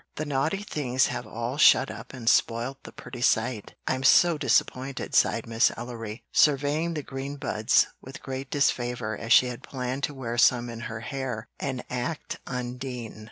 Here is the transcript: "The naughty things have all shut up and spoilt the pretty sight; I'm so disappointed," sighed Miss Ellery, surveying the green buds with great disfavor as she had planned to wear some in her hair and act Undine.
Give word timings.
"The 0.15 0.25
naughty 0.25 0.63
things 0.63 1.05
have 1.13 1.27
all 1.27 1.57
shut 1.59 1.91
up 1.91 2.11
and 2.11 2.27
spoilt 2.27 2.85
the 2.85 2.91
pretty 2.91 3.21
sight; 3.21 3.75
I'm 3.85 4.01
so 4.01 4.35
disappointed," 4.35 5.13
sighed 5.13 5.45
Miss 5.45 5.71
Ellery, 5.77 6.23
surveying 6.33 6.95
the 6.95 7.03
green 7.03 7.35
buds 7.37 7.85
with 8.01 8.23
great 8.23 8.49
disfavor 8.49 9.15
as 9.15 9.31
she 9.31 9.45
had 9.45 9.61
planned 9.61 10.01
to 10.05 10.15
wear 10.15 10.39
some 10.39 10.71
in 10.71 10.79
her 10.89 11.01
hair 11.01 11.49
and 11.59 11.83
act 11.87 12.39
Undine. 12.47 13.19